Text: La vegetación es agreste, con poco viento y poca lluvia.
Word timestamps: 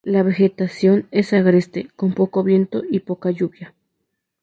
La 0.03 0.23
vegetación 0.23 1.07
es 1.11 1.31
agreste, 1.31 1.87
con 1.95 2.15
poco 2.15 2.41
viento 2.43 2.81
y 2.89 3.01
poca 3.01 3.29
lluvia. 3.29 3.75